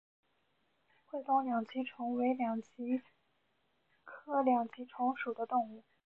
[1.05, 3.03] 会东两极虫为两极
[4.03, 5.83] 科两极虫属的动物。